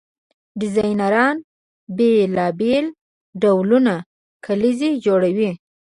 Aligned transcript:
ډیزاینران 0.59 1.35
بیلابیل 1.97 2.85
ډولونه 3.41 3.93
کلیزې 4.45 4.91
جوړوي. 5.05 5.51